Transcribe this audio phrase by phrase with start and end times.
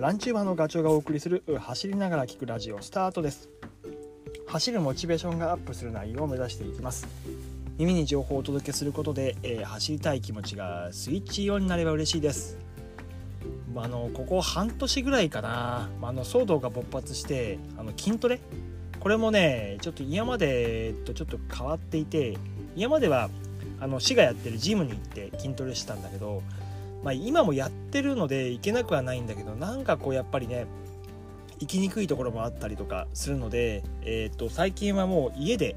[0.00, 3.50] ランチューバーのガチョウがお送りする走りながら聞くラジオスタートです。
[4.46, 7.06] 走るモチベーションがアップする内容を目指していきます。
[7.76, 12.56] 耳に情報をお届けすることで、えー、走りたい気持ちがスイッチオンになれば嬉しいです。
[13.76, 15.90] あのここ半年ぐらいかな。
[16.00, 18.40] あの騒動が勃発してあの筋トレ？
[19.00, 22.38] これもねちょっと今までとちょっと変わっていて
[22.74, 23.28] 今までは
[23.78, 26.42] あの市がやってるジムに行って筋トレしたんだけど
[27.02, 30.66] まあ、今もやってるので行けなくはないんだけどなんかこうやっぱりね
[31.58, 35.76] 行きにくいところもあったりとかするので、えー、と最近はもう家で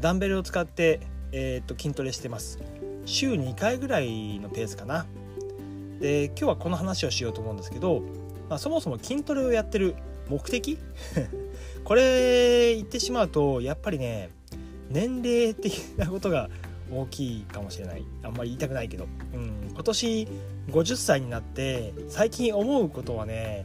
[0.00, 1.00] ダンベルを使って、
[1.32, 2.60] えー、と筋トレしてます。
[3.06, 5.06] 週2回ぐらいのペースかな。
[6.00, 8.02] で今日はこの話をしようと思うんですけど、
[8.48, 9.96] まあ、そもそも筋トレをやってる
[10.28, 10.78] 目的？
[11.84, 14.30] これ言ってしまうとやっぱりね
[14.90, 16.50] 年齢的なことが
[16.90, 18.04] 大きいかもしれない。
[18.22, 20.28] あんまり言いたくないけど、うん、今年
[20.70, 23.64] 50歳になって最近思うことはね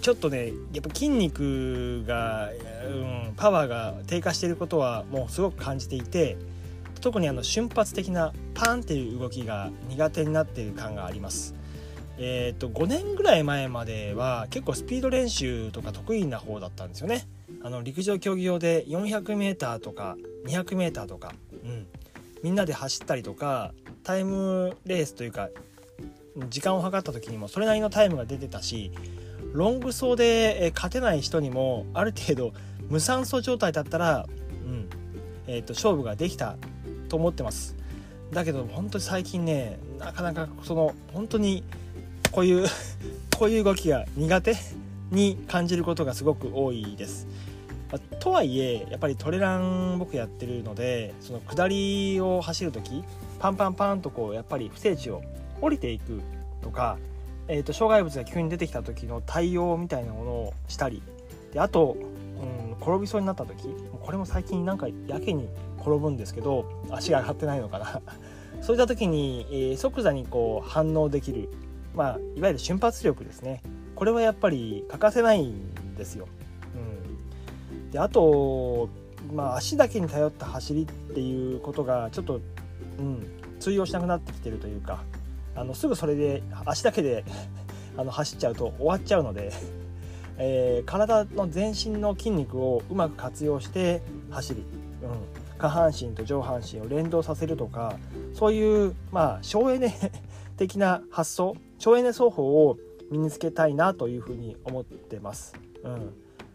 [0.00, 2.50] ちょっとねやっぱ筋肉が、
[2.86, 6.36] うん、パワーが低下していることはもうすごく感じていて
[7.00, 11.54] 特にあの瞬発的なパンっていう動きが苦手になっている感があります。
[12.22, 17.26] えーと、5年ぐらい前までは結構スピード練習とか得意な方だったんですよね。
[17.62, 20.16] あの陸上競技場で 400m とか
[20.46, 21.32] 200m とか、
[21.64, 21.86] うん、
[22.42, 25.50] みんなで走ったりとかタイムレースというか
[26.48, 28.92] 時間を計った時にもそれなりのタイムが出てたし
[29.52, 32.52] ロング走で勝てない人にもある程度
[32.88, 34.26] 無酸素状態だったら、
[34.66, 34.88] うん
[35.46, 36.56] えーと、勝負ができた
[37.08, 37.76] と思ってます。
[38.32, 41.64] だけど本当に最近ねなかなかその本当に
[42.30, 42.68] こういう
[43.36, 44.54] こういう動きが苦手
[45.10, 47.26] に感じることがすごく多いです。
[47.98, 53.02] とはいえやっぱりトレラン僕やってるのでその下りを走る時
[53.38, 55.22] パンパンパンとこうやっぱり不整地を
[55.60, 56.20] 降りていく
[56.62, 56.98] とか、
[57.48, 61.02] えー、と障害物が急に出てきた時の対応みたいなものをしたり
[61.52, 63.64] であと、うん、転びそうになった時
[64.02, 65.48] これも最近なんかやけに
[65.78, 68.00] 転ぶんですけど足が上がってないのかな
[68.62, 71.48] そういった時に、えー、即座にこう反応できる、
[71.94, 73.62] まあ、いわゆる瞬発力ですね
[74.00, 76.26] これはやっぱり欠かせないんですよ。
[77.90, 78.88] であと、
[79.32, 82.40] まあ、足だけに頼った走りっていうことがちょっと、
[82.98, 83.26] うん、
[83.58, 85.02] 通用しなくなってきてるというか
[85.54, 87.24] あのすぐそれで足だけで
[87.96, 89.52] あの走っちゃうと終わっちゃうので、
[90.38, 94.62] えー、体の全身の筋肉をうまく活用して走る、
[95.02, 97.96] うん、下半身と上半身を連動させるとか
[98.32, 99.92] そういうまあ省エネ
[100.56, 102.78] 的な発想省エネ奏法を
[103.10, 105.54] 身につけたいなというふうに思ってます。
[105.82, 106.12] うん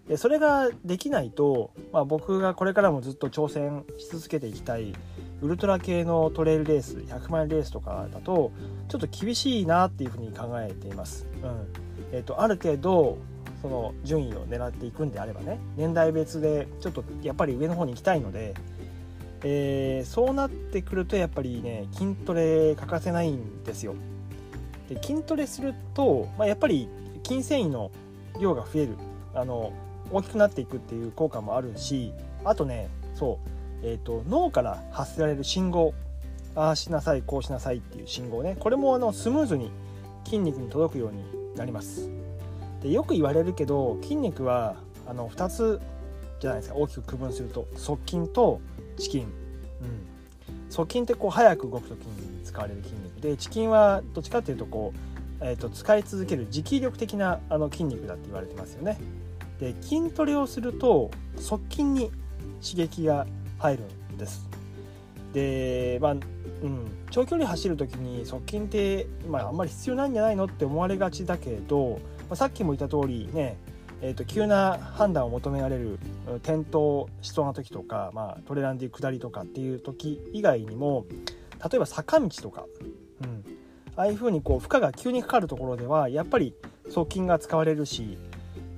[0.08, 4.94] でそれができないと、まあ、僕がこれからもずっと挑戦し続けていきたい
[5.42, 8.52] ウルトラ系のトレイルレース100マイルレースとかだと
[8.88, 11.28] ちょっと厳しいなっていうふうに考えています。
[11.42, 11.68] うん
[12.12, 13.18] えーと、ある程度
[13.62, 18.54] その順位を狙っていくんであればね年代別でちょっとやっぱり上の方に行きたいので、
[19.44, 23.96] えー、そうなってくるとやっぱりね筋トレ欠かせないんですよ。
[24.88, 26.88] で筋トレすると、まあ、やっぱり
[27.24, 27.90] 筋繊維の
[28.40, 28.98] 量が増える
[29.34, 29.74] あの
[30.12, 33.56] 大きくなっていくっていう効果もあるしあとねそう
[33.88, 35.94] えーと、脳から発せられる信号
[36.56, 38.58] ああしなさいこうしなさいっていう信号ね。
[38.60, 39.70] これもあのスムーズに
[40.24, 41.24] 筋肉に届くように
[41.56, 42.10] なります。
[42.82, 44.76] でよく言われるけど筋肉は
[45.08, 45.82] あの2つ
[46.40, 46.76] じゃないですか。
[46.76, 47.68] 大きく区分すると。
[47.76, 48.60] 側筋と
[48.98, 49.28] 遅筋、うん、
[50.70, 53.22] 側筋ってこう早く動く時に使われる筋肉。
[53.22, 54.94] で遅筋はどっちかっていうとこ
[55.42, 58.98] う、えー、と使い続ける持久力的なあの筋肉だって言われてますよね。
[59.60, 62.12] で筋トレをすると側筋に
[62.62, 63.26] 刺激が
[63.60, 63.84] 入る
[64.14, 64.48] んです。
[65.34, 66.16] でまあ
[66.64, 72.00] うん、長距離走る時に側筋って、まあ、あんまり必要ないんじゃないのって思われがちだけど、
[72.30, 73.58] まあ、さっきも言った通りね
[74.02, 75.98] えーと、急な判断を求められる
[76.44, 81.06] 転倒しそうな時とか、まあ、トレランでいう下りとかっていう時以外にも
[81.64, 82.66] 例えば坂道とか、
[83.24, 83.44] うん、
[83.96, 86.54] ああいう風にこう負荷が急にかかるところではやっぱり
[86.90, 88.18] 側筋が使われるし、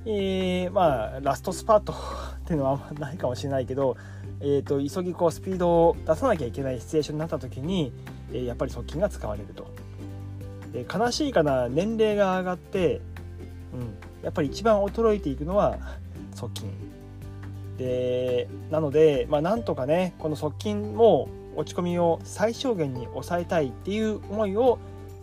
[0.05, 1.95] えー、まあラストスパートっ
[2.45, 3.97] ていうのはあんまないかもしれないけど
[4.39, 7.91] えーと、急ぎこうスピードを出さなきゃいけないシチュエーションになった時に、
[8.31, 9.67] えー、やっぱり側筋が使われると。
[10.73, 13.01] で悲しいかな年齢が上がって、
[13.73, 15.77] うん、やっぱり一番衰えていくのは
[16.35, 16.67] 側筋。
[17.77, 24.77] でなので、まあ、なんとかねこの側筋も落ち込みを最小限に抑えたいっていう思いを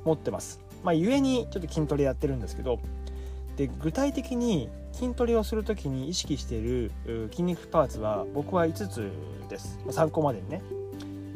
[0.05, 0.61] 持ってます。
[0.83, 2.79] まあ、故にちょっと筋トレやってるんですけど
[3.57, 6.91] で具体的に筋トレをする時に意識している
[7.31, 9.11] 筋肉パーツは僕は5つ
[9.49, 9.79] です。
[9.91, 10.63] 参考までにね。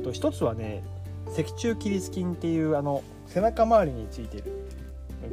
[0.03, 0.83] 1つはね
[1.31, 4.45] 脊柱起立筋っていうあの背中周りについてる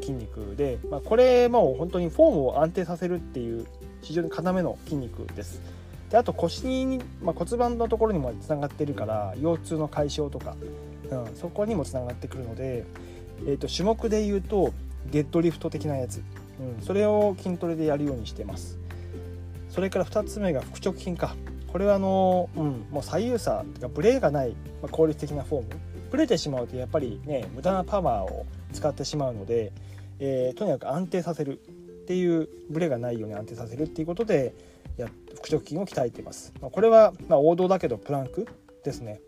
[0.02, 3.66] 筋肉で、まあ、これも本当にフォームを安定させるっていう
[4.02, 5.62] 非常に要の筋肉です。
[6.10, 10.56] であと腰に、まあ、骨盤のところにもつながってるから腰痛の解消とか、
[11.10, 12.86] うん、そこにもつながってくるので、
[13.48, 14.72] えーと、種目でいうと
[15.12, 16.22] デッドリフト的なやつ、
[16.60, 18.78] うん、それを筋トレでやるようにしてます。
[19.70, 21.36] それから2つ目が腹直筋か。
[21.68, 25.70] これはあの、うん、もう左右差とかブレがない、まあ、効率的なフォーム。
[26.12, 29.74] ブレてしまうとやっぱりね無駄なパワーを使ってしまうので、
[30.20, 34.54] えー、とにかく安定させるっていうブレがないように安定させるっていうことで
[34.98, 35.10] や
[35.42, 38.48] 腹直筋を鍛えています、まあ、これはま王道だけどプランク
[38.84, 39.20] ですね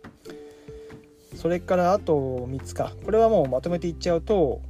[1.37, 2.93] それからあと3つか。
[3.05, 4.61] これはもうまとめていっちゃうと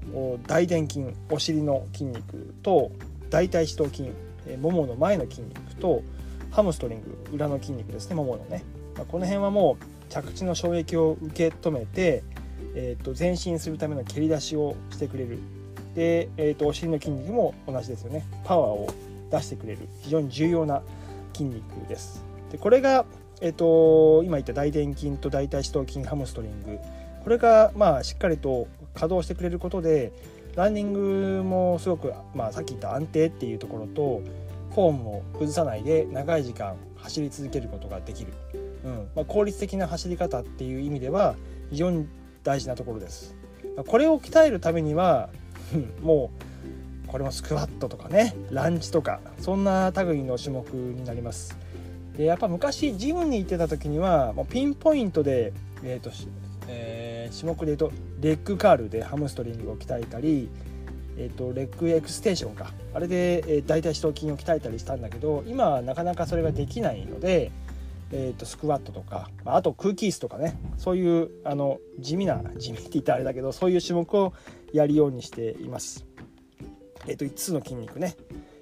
[0.47, 2.91] 大臀筋お尻の筋肉と
[3.29, 4.11] 大腿四頭筋
[4.59, 6.03] ももの前の筋肉と
[6.51, 8.63] ハムストリング裏の筋肉ですねもものね、
[8.95, 12.23] まあ、この辺はもう着地の衝撃を受け止めて、
[12.75, 15.39] えー、と前進するための蹴り出しをしてくれる。
[15.95, 18.25] で、えー、とお尻の筋肉も同じですよね。
[18.43, 18.87] パワーを
[19.31, 19.79] 出してくれる。
[20.01, 20.81] 非常に重要な
[21.33, 22.23] 筋肉です。
[22.51, 23.05] でこれが、
[23.41, 26.79] えーと、今言った大臀筋と大腿四頭筋ハムストリング
[27.23, 30.11] これがまあしっかりと稼働してくれることで
[30.55, 34.21] ランニングもすごく、まあ、さっき言った安定っていうところと
[34.71, 38.33] フォームを崩さないで長い時間走り続けることができる、
[38.83, 41.35] うんまあ、効率的な走り方っていう意味では
[41.69, 42.07] 非常に
[42.43, 43.35] 大事なところです。
[43.85, 45.29] これを鍛えるためには
[46.01, 46.31] も
[47.05, 51.55] うこれもスクワットとかねランチとかそんな類の種目になります。
[52.17, 55.53] でやっぱ昔ジムに行ってた時にはもうピンポイントで、
[55.83, 56.11] えーと
[56.67, 60.49] えー、種目でいうとレッグカールでハムストリングを鍛えたり
[61.19, 62.71] えーと、レッグエクステーションか。
[62.93, 67.51] あれで、えー、大腿四頭筋を鍛えたりしたんだけど今はなかなかそれができないので、
[68.11, 70.59] えーと、スクワットとか、まあ、あと空気椅子とかね。
[70.77, 74.33] そういうあの地味な地味って言ったらあれだけどそういう種目を
[74.73, 76.05] やるようにしています。
[77.07, 78.15] えーと、5つの筋肉ね、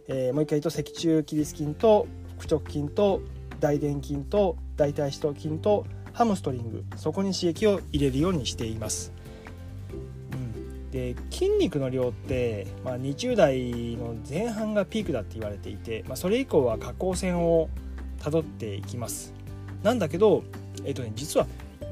[0.08, 3.22] えー、もう一回言うと脊柱起立筋と腹直筋と
[3.60, 9.12] 大臀筋と大腿四頭筋とハムストリングそこに刺激を入れるようにしています。
[10.96, 17.69] で筋肉の量って、まあ、20代の前半がピークだって言われていて、まあ、それ以降は下降線を
[18.24, 19.34] たどっていきます。
[19.84, 20.46] なんだけど、
[20.86, 21.48] えっとね、実は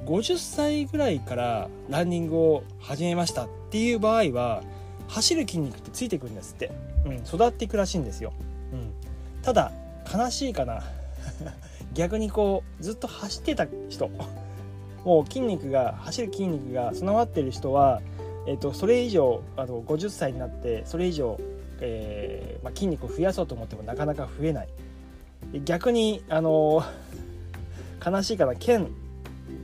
[0.06, 4.64] 50歳ぐらいからランニングを始めましたっていう場合は
[5.10, 6.72] 走る筋肉ってついてくるんですって、
[7.06, 8.34] うん、育っていくらしいんですよ、
[8.72, 8.94] うん、
[9.42, 9.74] ただ
[10.12, 10.82] 悲しいかな。
[11.94, 14.10] 逆にこうずっと走ってた人
[15.04, 18.02] もう筋肉が走る筋肉が備わってる人は
[18.46, 21.40] えーと、それ以上あの50歳になってそれ以上、
[21.80, 24.70] えーまあ、筋肉を増やそうと思ってもなかなか増えない
[25.64, 26.84] 逆にあの
[28.06, 28.90] 悲しいかな腱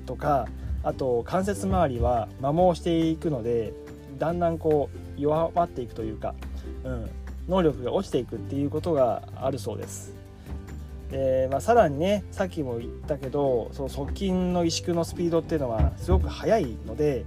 [0.06, 0.48] とか
[0.84, 3.74] あと関節周りは摩耗していくので
[4.18, 6.34] だんだんこう弱まっていくというか、
[6.86, 7.10] うん、
[7.50, 10.19] 能力が落ちていくっていうことがあるそうです。
[11.12, 17.26] でまあ、さらにねさっきも言ったけどその側筋の萎縮のスピードっていうのはすごく速いので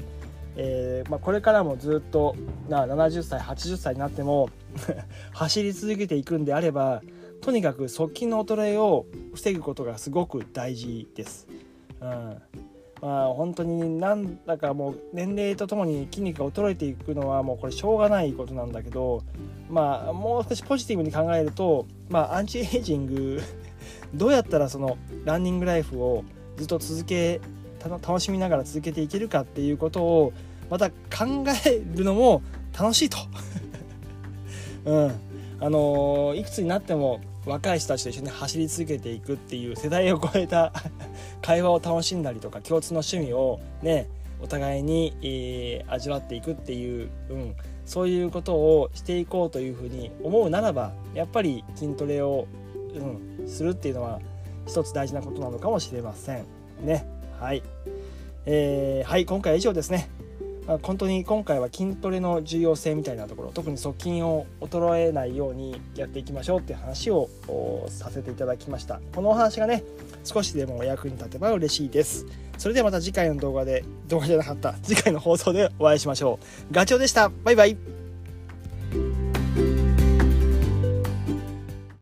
[0.56, 2.37] えー、まあ、これからもずっと
[2.69, 4.50] な70歳80歳になっても
[5.32, 7.02] 走り続けていくんであれば
[7.40, 11.49] とにかく側筋の衰えを防ぐことがすごく大事です。
[12.00, 12.37] うん
[13.00, 19.24] まあ本当になんだかもう年齢とともに筋肉が衰えていくのはもうこれしょうがないことなんだけど
[19.69, 23.43] まあもう少しポジティブに考えるとまあアンチエイジング
[24.15, 26.25] どうやったらそのランニングライフを
[26.57, 27.41] ずっと続け
[27.81, 30.33] 楽しみながら続けていけるかっていうことを
[30.71, 32.43] また考えるのも
[32.79, 33.19] 楽しいと。
[34.85, 35.13] うん。
[35.61, 40.73] あのー、いくつになっても若い人たちと一緒に走り続けていくっていう世代を超えた
[41.43, 44.09] 会話を楽しんだりとか共通の趣味をね
[44.43, 47.55] お互いに、えー、味わっていくっていう、うん、
[47.85, 52.47] そういうことをしていこうというふうに思うならばやっぱり筋トレを、
[52.94, 54.20] うん、するっていうのは
[54.67, 56.44] 一つ大事なことなのかもしれません
[56.84, 57.06] ね。
[57.41, 57.63] はい、
[58.46, 60.08] えー、はい今回は以上ですね。
[60.67, 67.29] まあ、本当に今回は筋トレの重要性みたいなところ特に側筋を衰えないようにやっていきましょうっていう話を
[67.89, 69.01] させていただきました。
[69.15, 69.82] このお話がね
[70.25, 72.27] 少しでもお役に立てば嬉しいです。
[72.58, 76.39] それではまた次回の動画で動画じゃなかった次回の放送でお会いしましょ
[76.70, 76.75] う。
[76.75, 77.29] ガチョウでした。
[77.43, 78.02] バイバイ。